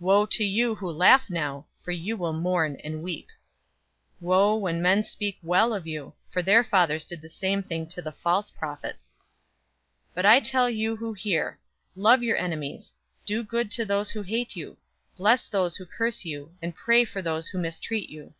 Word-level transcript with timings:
Woe 0.00 0.26
to 0.26 0.42
you 0.42 0.74
who 0.74 0.90
laugh 0.90 1.30
now, 1.30 1.64
for 1.82 1.92
you 1.92 2.16
will 2.16 2.32
mourn 2.32 2.74
and 2.82 3.00
weep. 3.00 3.28
006:026 4.20 4.22
Woe,{TR 4.22 4.34
adds 4.34 4.34
"to 4.34 4.44
you"} 4.44 4.60
when{TR 4.60 4.70
adds 4.72 4.76
"all"} 4.82 4.82
men 4.96 5.02
speak 5.04 5.38
well 5.40 5.72
of 5.72 5.86
you, 5.86 6.12
for 6.28 6.42
their 6.42 6.64
fathers 6.64 7.04
did 7.04 7.20
the 7.20 7.28
same 7.28 7.62
thing 7.62 7.86
to 7.86 8.02
the 8.02 8.10
false 8.10 8.50
prophets. 8.50 9.20
006:027 10.08 10.14
"But 10.16 10.26
I 10.26 10.40
tell 10.40 10.68
you 10.68 10.96
who 10.96 11.12
hear: 11.12 11.60
love 11.94 12.24
your 12.24 12.36
enemies, 12.38 12.92
do 13.24 13.44
good 13.44 13.70
to 13.70 13.84
those 13.84 14.10
who 14.10 14.22
hate 14.22 14.56
you, 14.56 14.72
006:028 15.12 15.16
bless 15.16 15.46
those 15.48 15.76
who 15.76 15.86
curse 15.86 16.24
you, 16.24 16.56
and 16.60 16.74
pray 16.74 17.04
for 17.04 17.22
those 17.22 17.46
who 17.46 17.58
mistreat 17.58 18.08
you. 18.10 18.34